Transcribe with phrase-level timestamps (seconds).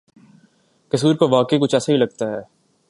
[0.91, 2.41] قصور کا واقعہ کچھ ایسا ہی لگتا ہے۔